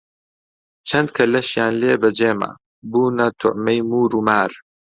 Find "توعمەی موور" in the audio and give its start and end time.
3.39-4.11